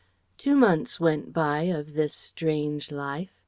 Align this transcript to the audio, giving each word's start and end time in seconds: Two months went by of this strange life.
Two 0.39 0.55
months 0.55 0.99
went 0.99 1.31
by 1.31 1.61
of 1.65 1.93
this 1.93 2.15
strange 2.15 2.89
life. 2.91 3.39